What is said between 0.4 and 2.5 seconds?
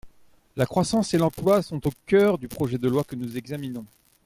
La croissance et l’emploi sont au cœur du